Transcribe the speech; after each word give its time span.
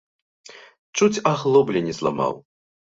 Чуць 0.99 1.21
аглоблі 1.33 1.87
не 1.91 1.99
зламаў. 2.01 2.33